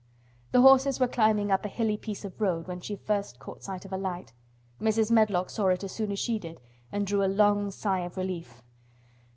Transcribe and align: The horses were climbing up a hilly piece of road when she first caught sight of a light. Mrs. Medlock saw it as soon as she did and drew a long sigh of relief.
The 0.51 0.61
horses 0.61 0.99
were 0.99 1.07
climbing 1.07 1.51
up 1.51 1.63
a 1.63 1.67
hilly 1.67 1.95
piece 1.95 2.25
of 2.25 2.41
road 2.41 2.65
when 2.67 2.81
she 2.81 2.95
first 2.95 3.37
caught 3.37 3.61
sight 3.61 3.85
of 3.85 3.93
a 3.93 3.97
light. 3.97 4.33
Mrs. 4.81 5.11
Medlock 5.11 5.51
saw 5.51 5.67
it 5.67 5.83
as 5.83 5.91
soon 5.91 6.11
as 6.11 6.17
she 6.17 6.39
did 6.39 6.59
and 6.91 7.05
drew 7.05 7.23
a 7.23 7.27
long 7.29 7.69
sigh 7.69 7.99
of 7.99 8.17
relief. 8.17 8.63